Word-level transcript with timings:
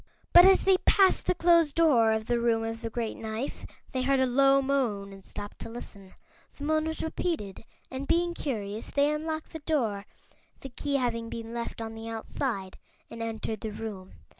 But 0.33 0.45
as 0.45 0.61
they 0.61 0.77
passed 0.77 1.27
the 1.27 1.35
closed 1.35 1.75
door 1.75 2.11
of 2.11 2.25
the 2.25 2.39
Room 2.39 2.63
of 2.63 2.81
the 2.81 2.89
Great 2.89 3.17
Knife 3.17 3.67
they 3.91 4.01
heard 4.01 4.19
a 4.19 4.25
low 4.25 4.59
moan 4.59 5.13
and 5.13 5.23
stopped 5.23 5.59
to 5.59 5.69
listen. 5.69 6.15
The 6.57 6.63
moan 6.63 6.85
was 6.87 7.03
repeated 7.03 7.63
and, 7.91 8.07
being 8.07 8.33
curious, 8.33 8.89
they 8.89 9.11
unlocked 9.11 9.53
the 9.53 9.59
door 9.59 10.07
the 10.61 10.69
key 10.69 10.95
having 10.95 11.29
been 11.29 11.53
left 11.53 11.81
on 11.81 11.93
the 11.93 12.09
outside 12.09 12.79
and 13.11 13.21
entered 13.21 13.61
the 13.61 13.69
room. 13.73 14.13